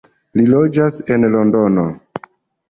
Li 0.37 0.45
loĝas 0.53 0.97
en 1.17 1.27
Londono. 1.35 1.85